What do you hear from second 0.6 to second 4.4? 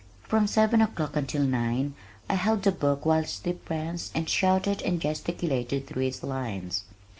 o'clock until nine I held the book whilst he pranced and